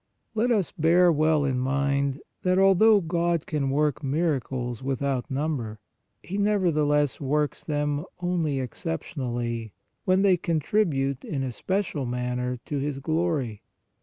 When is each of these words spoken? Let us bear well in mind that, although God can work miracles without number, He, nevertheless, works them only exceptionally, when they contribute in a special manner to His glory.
Let 0.33 0.49
us 0.49 0.71
bear 0.71 1.11
well 1.11 1.45
in 1.45 1.59
mind 1.59 2.21
that, 2.41 2.57
although 2.57 3.01
God 3.01 3.45
can 3.45 3.69
work 3.69 4.01
miracles 4.01 4.81
without 4.81 5.29
number, 5.29 5.77
He, 6.23 6.39
nevertheless, 6.39 7.19
works 7.21 7.63
them 7.63 8.05
only 8.19 8.59
exceptionally, 8.59 9.73
when 10.05 10.23
they 10.23 10.37
contribute 10.37 11.23
in 11.23 11.43
a 11.43 11.51
special 11.51 12.07
manner 12.07 12.57
to 12.65 12.79
His 12.79 12.97
glory. 12.97 13.61